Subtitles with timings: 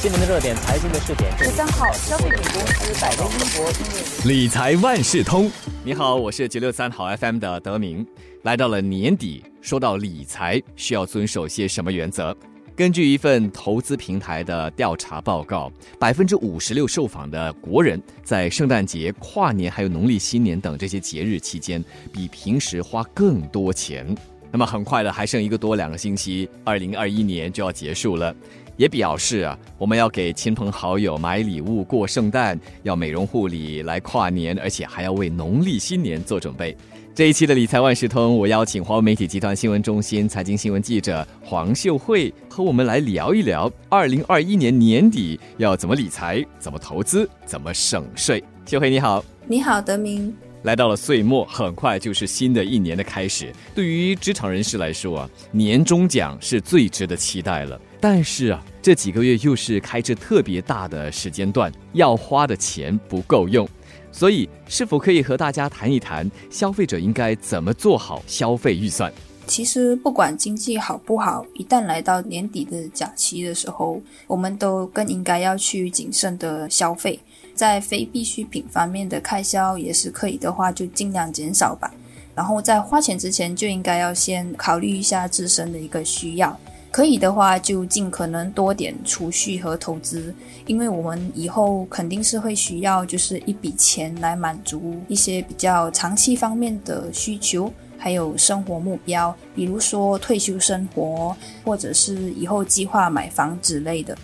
[0.00, 1.36] 新闻的热点，财经的试点。
[1.36, 5.50] 十三号，消费品公司百威英博理财万事通。
[5.82, 8.06] 你好，我是九六三好 FM 的德明。
[8.42, 12.36] 来到了年底，说到理财，需要遵守些什么原则？
[12.76, 15.68] 根据一份投资平台的调查报告，
[15.98, 24.16] 百分之五十六受访的国人在圣诞节、跨年还有农历新年等这些节日期间，比平时花更多钱。
[24.50, 28.34] 那么很快的，还剩一个多两个星期，二零二一年就要结束了，
[28.76, 36.76] 也表示啊，我们要给亲朋好友买礼物过圣诞，要美容护理来跨年，而且还要为农历新年做准备。
[37.14, 48.42] 这一期的理财万事通，我邀请华为媒体集团新闻中心财经新闻记者黄秀慧和我们来聊一聊，二零二一年年底要怎么理财、怎么投资、怎么省税。
[48.64, 50.32] 秀慧你好，你好，德明。
[50.68, 53.50] 来到了岁末，很快就是新的一年的开始。
[53.74, 57.80] 对于职场人士来说啊，年终奖是最值得期待了。
[57.98, 63.66] 但是啊，这几个月又是开支特别大的时间段，要花的钱不够用。
[64.12, 69.10] 所以，是否可以和大家谈一谈，消费者应该怎么做好消费预算？
[69.46, 77.18] 其实，不管经济好不好，一旦来到年底的假期的时候，我们都更应该要去谨慎的消费。
[77.58, 81.92] 在非必需品方面的开销也是可以的话，就尽量减少吧。
[82.32, 86.56] 然后在花钱之前，就应该要先考虑一下自身的一个需要。
[86.92, 90.32] 可以的话，就尽可能多点储蓄和投资，
[90.66, 104.16] 因为我们以后肯定是会需要，就是一笔钱来满足一些比较长期方面的需求，还有生活目标，比如说退休生活，或者是以后计划买房之类的。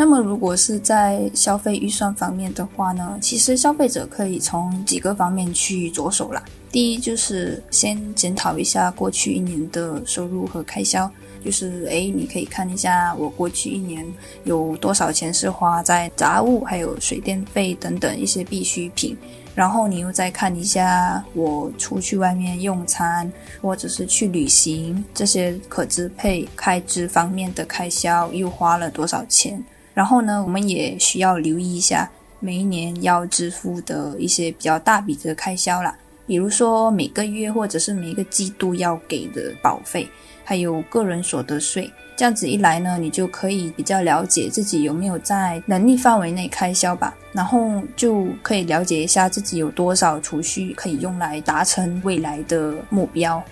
[0.00, 6.40] 那么，如果是在消费预算方面的话呢，其实消费者可以从几个方面去着手啦。
[6.70, 11.10] 第一，就是先检讨一下过去一年的收入和开销，
[11.44, 14.06] 就是诶，你可以看一下我过去一年
[14.44, 19.16] 有多少钱是花在杂物、还有水电费等等一些必需品，
[19.52, 23.28] 然后你又再看一下我出去外面用餐
[23.60, 29.60] 或者是去旅行这些可支配开支方面的开销又花了多少钱。
[29.98, 35.92] 然后呢，我们也需要留意一下每一年要支付的一些比较大笔的开销啦，
[36.24, 40.08] 比如说每个月或者是每一个季度要给的保费，
[40.44, 41.90] 还有个人所得税。
[42.16, 53.42] 这样子一来呢，你就可以比较了解自己有没有在能力范围内开销吧，然后就可以了解一下自己有多少储蓄可以用来达成未来的目标。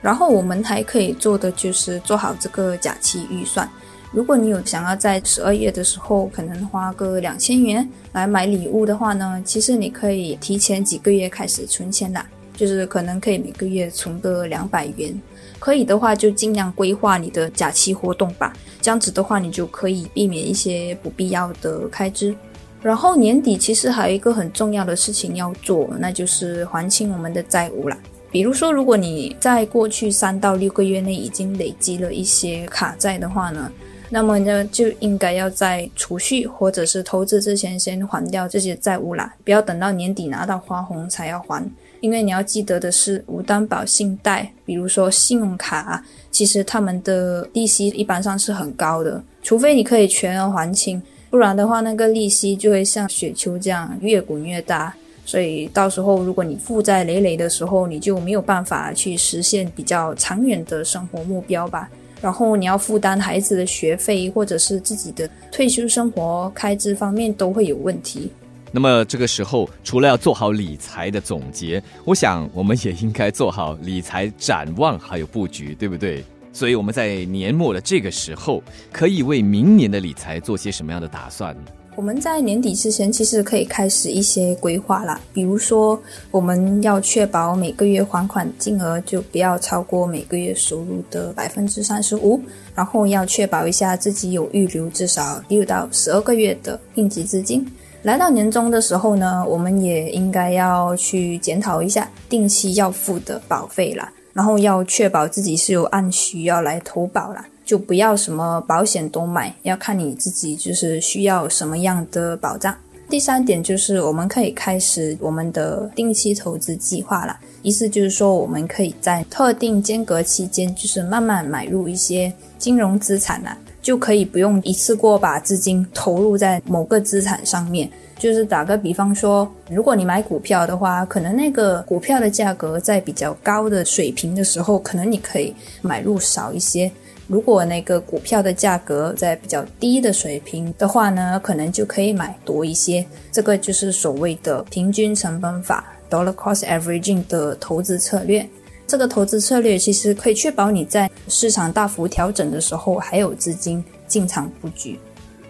[0.00, 3.68] 然后我们还可以做的就是做好这个假期预算。
[4.16, 12.24] 如果你有想要在十二月的时候可能花个两千元来买礼物的话呢，其实你可以提前几个月开始存钱啦，
[12.56, 15.14] 就是可能可以每个月存个两百元，
[15.58, 22.34] 可以的话就尽量规划你的假期活动吧，这样子的话你就可以避免一些不必要的开支。
[22.80, 27.98] 然后年底其实还有一个很重要的事情要做，那就是还清我们的债务啦。
[28.30, 33.70] 比如说，如果你在过去三到六个月内已经累积了一些卡债的话呢？
[34.08, 41.64] 那么呢，就应该要在储蓄或者是投资之前先还掉这些债务啦，不要等到年底拿到花红才要还。
[42.00, 54.94] 因为你要记得的是，无担保信贷，比如说信用卡，其实他们的利息一般上是很高的，除非你可以全额还清，不然的话，那个利息就会像雪球这样越滚越大。
[55.24, 61.88] 所以到时候如果你负债累累的时候，你就没有办法去实现比较长远的生活目标吧。
[62.20, 68.30] 然后你要负担孩子的学费，或者是自己的退休生活开支方面都会有问题。
[68.72, 76.24] 那么这个时候，除了要做好理财的总结，我想我们也应该做好理财展望还有布局，对不对？
[76.52, 81.56] 所以我们在年末的这个时候，可以为明年的理财做些什么样的打算？
[81.96, 85.98] 我们在年底之前其实可以开始一些规划啦，比如说
[86.30, 92.38] 我们要确保每个月还款金额就不要超过每个月收入的百分之三十五，
[92.74, 97.66] 然后要确保一下自己有预留至少六到十二个月的应急资金。
[98.02, 107.46] 来到年终的时候呢，我们也应该要去检讨一下定期要付的保费啦，然后要确保自己是有按需要来投保啦。
[107.66, 112.74] 就不要什么保险都买，要看你自己就是需要什么样的保障。
[113.08, 127.90] 第三点就是我们可以开始我们的定期投资计划了，意思就是说我们可以在特定间隔期间，就是慢慢买入一些金融资产啊，就可以不用一次过把资金投入在某个资产上面。
[128.18, 136.90] 就是打个比方说，如果你买股票的话，可能那个股票的价格在比较高的水平的时候，可能你可以买入少一些。
[137.28, 143.04] 如果那个股票的价格在比较低的水平的话呢，可能就可以买多一些。
[143.32, 148.48] 这个就是所谓的平均成本法 （dollar cost averaging） 的投资策略。
[148.86, 154.96] 这个投资策略其实可以确保你在市场大幅调整的时候还有资金进场布局。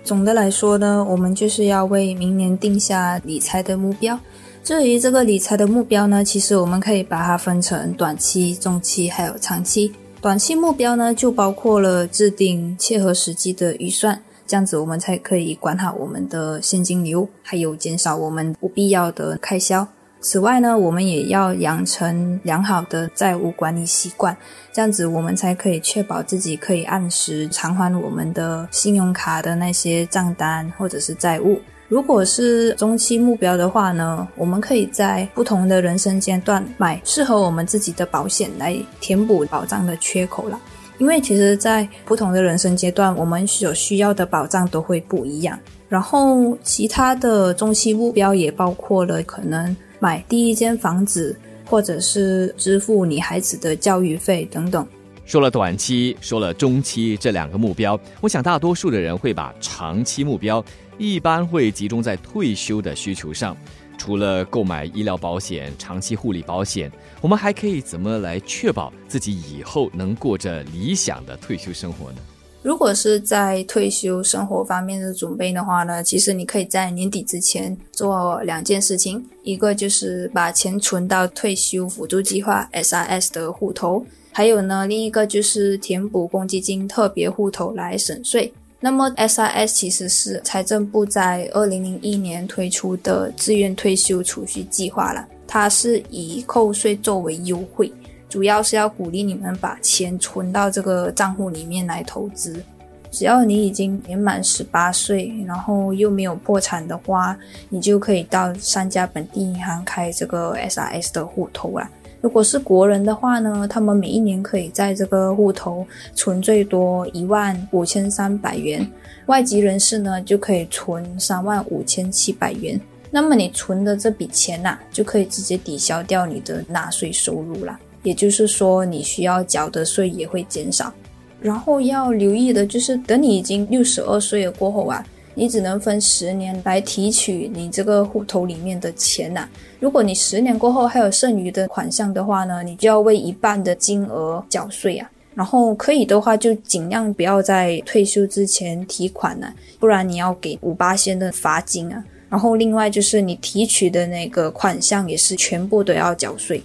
[0.03, 4.19] 总的来说呢，我们就是要为明年定下理财的目标。
[4.65, 9.93] 至于这个理财的目标呢，其实我们可以把它分成短期、中期还有长期。
[10.21, 19.87] 短期目标呢，就包括了制定切合实际的预算，这样子我们才可以管好我们的现金流，还有减少我们不必要的开销。
[20.21, 24.37] 此外呢，我们也要养成良好的债务管理习惯，
[24.73, 31.61] 这样子我们才可以确保自己可以按时偿还我们的信用卡的那些账单或者是债务。
[31.89, 40.61] 如果是中期目标的话呢，我们可以在不同的人生阶段买适合我们自己的保险来填补保障的缺口了。
[40.99, 45.57] 因为其实，在不同的人生阶段，我们所需要的保障都会不一样。
[45.89, 54.85] 然后，其他的中期目标也包括了可能买第一间房子，或者是支付你孩子的教育费等等。
[55.27, 60.65] 说了短期，说了中期这两个目标，我想大多数的人会把长期目标。
[60.99, 63.57] 一般会集中在退休的需求上，
[63.99, 66.91] 除了购买医疗保险、长期护理保险，
[67.21, 72.19] 我们还可以怎么来确保自己以后能过着理想的退休生活呢？
[72.63, 88.53] 如果是在退休生活方面的准备的话呢，其实你可以在年底之前做两件事情，一个就是把钱存到退休辅助计划 （SRS） 的户头，还有呢，另一个就是填补公积金特别户头来省税。
[88.79, 95.27] 那么，SRS 其实是财政部在二零零一年推出的自愿退休储蓄计划了。
[95.47, 97.91] 它是以扣税作为优惠，
[98.29, 102.63] 主要是要鼓励你们把钱存到这个账户里面来投资。
[103.11, 107.35] 只要你已经年满十八岁，然后又没有破产的话，
[107.71, 111.91] 你就可以到三家本地银行开这个 SRS 的户头啊。
[112.21, 118.85] 如果是国人的话呢，他们每一年可以在这个户头存最多一万五千三百元；
[119.27, 122.81] 外籍人士呢，就可以存三万五千七百元。
[123.11, 127.79] 那么你存的这笔钱呐，就可以直接抵消掉你的纳税收入啦。
[128.03, 130.93] 也就是说，你需要缴的税也会减少。
[131.41, 135.05] 然后要留意的就是，等你已经六十二岁了过后啊。
[135.39, 139.47] 你只能分十年来提取你这个户头里面的钱呐。
[139.79, 145.09] 如果你十年过后还有剩余的款项的话呢，你就要为一半的金额缴税啊。
[145.35, 152.03] 然后可以的话，就尽量不要在退休之前提款呢，不然你要给五八仙的罚金啊。
[152.31, 156.63] 然后另外就是你提取的那个款项也是全部都要缴税。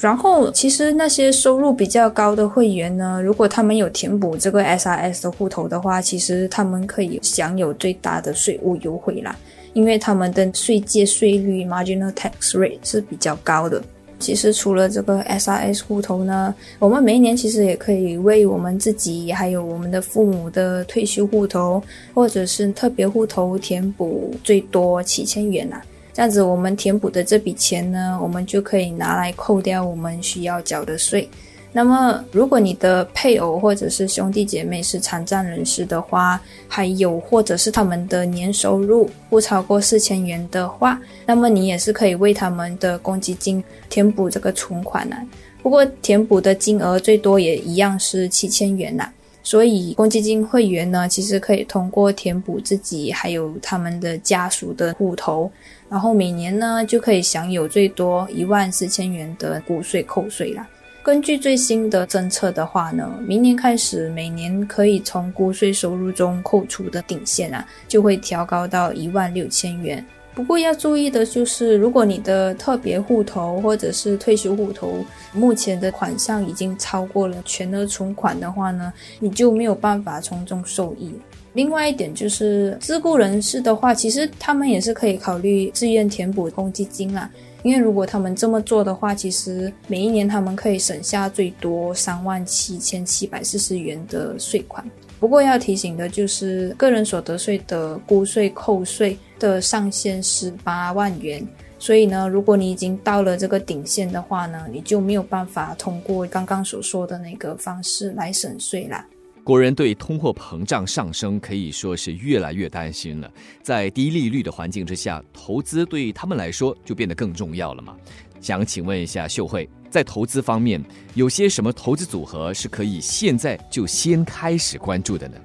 [0.00, 9.34] 然后，其实那些收入比较高的会员呢，如果他们有填补这个 SRS 的户头的话，其实他们可以享有最大的税务优惠啦，
[9.72, 13.82] 因为他们的税界税率 （marginal tax rate） 是比较高的。
[14.18, 21.82] 其实除了这个 SRS 户头呢，我们每一年其实也可以为我们自己还有我们的父母的退休户头
[22.14, 25.82] 或者是特别户头填补最多七千元啦。
[26.14, 31.28] 这样子，我们填补的这笔钱呢，我们就可以拿来扣掉我们需要缴的税。
[31.72, 45.16] 那么，如果你的配偶或者是兄弟姐妹是残障人士的话，还有或者是他们的年收入不超过四千元的话，那么你也是可以为他们的公积金填补这个存款呢。
[45.64, 49.08] 不过，填补的金额最多也一样是七千元呐。
[49.46, 55.52] 所以，公积金会员呢，其实可以通过填补自己还有他们的家属的户头，
[55.90, 60.66] 然后每年呢就可以享有最多一万四千元的股税扣税啦。
[61.02, 70.02] 根据最新的政策的话呢，明年开始每年可以从股税收入中扣除的顶线啊，就会调高到一万六千元。
[70.34, 81.14] 不过要注意的就是，如果你的特别户头或者是退休户头目前的款项已经超过了全额存款的话呢，你就没有办法从中受益。
[81.52, 87.30] 另外一点就是，自雇人士的话，其实他们也是可以考虑自愿填补公积金啦。
[87.62, 94.84] 因为如果他们这么做的话，其实每一年他们可以省下最多三万七千七百四十元的税款。
[95.20, 101.46] 不过要提醒的就是，个人所得税的估税扣税的上限是八万元，
[101.78, 109.06] 所以呢，如果你已经到了这个顶线的话呢，你就没有办法通过刚刚所说的那个方式来省税啦。
[109.42, 113.30] 国人对通货膨胀上升可以说是越来越担心了，
[113.62, 117.94] 在低利率的环境之下，投资对他们来说就变得更重要了嘛。
[118.40, 120.82] 想请问一下秀慧，在投资方面，
[121.14, 125.36] 有些什么投资组合是可以现在就先开始关注的呢？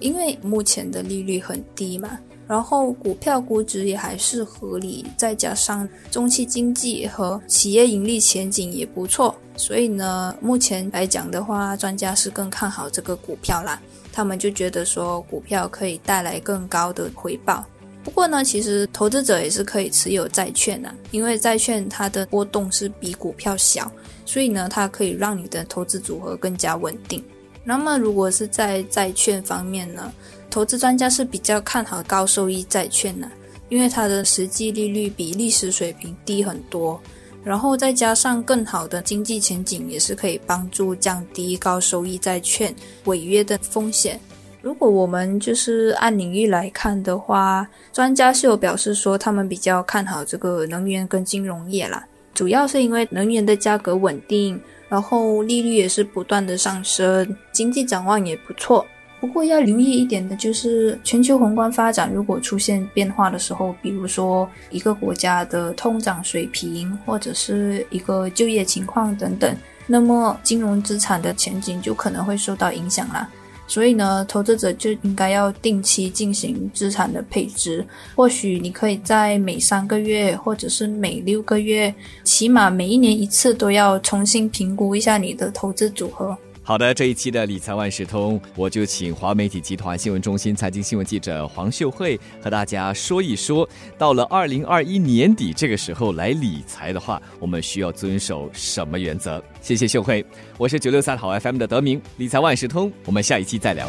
[0.00, 2.18] 因为目前的利率很低嘛。
[2.50, 13.80] 然后股票估值也还是合理，再加上中期经济和企业盈利前景也不错，所以呢，目前来讲的话，专家是更看好这个股票啦。
[14.12, 17.64] 他们就觉得说，股票可以带来更高的回报。
[18.02, 23.88] 不过呢，其实投资者也是可以持有债券的，因为债券它的波动是比股票小，
[24.26, 27.22] 所以呢，它可以让你的投资组合更加稳定。
[27.62, 30.12] 那么，如果是在债券方面呢？
[30.50, 33.30] 投资专家是比较看好高收益债券的，
[33.68, 37.00] 因为它的实际利率比历史水平低很多，
[37.44, 44.18] 然后再加上更好的经济前景，也是可以帮助降低高收益债券违约的风险。
[44.60, 52.04] 如果我们就是按领域来看的话，专家是有表示说他们比较看好这个能源跟金融业啦，
[52.34, 58.84] 主要是因为能源的价格稳定，然后利率也是不断的上升，经济展望也不错。
[59.20, 69.54] 不过要留意一点的就是，全球宏观发展如果出现变化的时候，比如说一个国家的通胀水平，或者是一个就业情况等等，
[69.86, 73.28] 那么金融资产的前景就可能会受到影响啦。
[73.66, 77.86] 所以呢，投资者就应该要定期进行资产的配置。
[78.16, 86.36] 或许你可以在每三个月，或者是每六个月，起码每一年一次，都要重新评估一下你的投资组合。
[86.70, 99.42] 好的，这一期的理财万事通，我就请华媒体集团新闻中心财经新闻记者黄秀慧和大家说一说，到了二零二一年底这个时候来理财的话，我们需要遵守什么原则？
[99.60, 100.24] 谢谢秀慧，
[100.58, 103.88] 我是九六三好 FM 的德明，理财万事通，我们下一期再聊。